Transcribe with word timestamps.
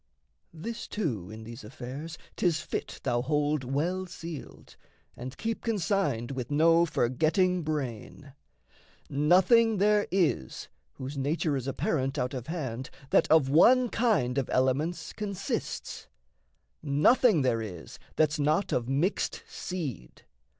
This, 0.51 0.87
too, 0.87 1.29
in 1.29 1.43
these 1.43 1.63
affairs 1.63 2.17
'Tis 2.35 2.59
fit 2.59 2.99
thou 3.03 3.21
hold 3.21 3.63
well 3.63 4.07
sealed, 4.07 4.75
and 5.15 5.37
keep 5.37 5.61
consigned 5.63 6.31
With 6.31 6.49
no 6.49 6.87
forgetting 6.87 7.61
brain: 7.61 8.33
nothing 9.11 9.77
there 9.77 10.07
is 10.09 10.69
Whose 10.93 11.19
nature 11.19 11.55
is 11.55 11.67
apparent 11.67 12.17
out 12.17 12.33
of 12.33 12.47
hand 12.47 12.89
That 13.11 13.29
of 13.29 13.47
one 13.51 13.89
kind 13.89 14.39
of 14.39 14.49
elements 14.49 15.13
consists 15.13 16.07
Nothing 16.81 17.43
there 17.43 17.61
is 17.61 17.99
that's 18.15 18.39
not 18.39 18.71
of 18.73 18.89
mixed 18.89 19.43
seed. 19.47 20.23